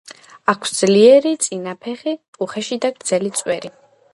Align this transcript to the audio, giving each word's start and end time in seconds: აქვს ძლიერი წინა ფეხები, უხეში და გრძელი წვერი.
აქვს 0.53 0.71
ძლიერი 0.77 1.33
წინა 1.47 1.75
ფეხები, 1.83 2.17
უხეში 2.47 2.81
და 2.87 2.93
გრძელი 2.97 3.33
წვერი. 3.43 3.73